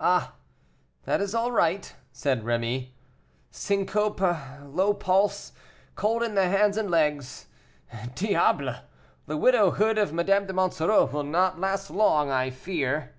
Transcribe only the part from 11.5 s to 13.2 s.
last long, I fear."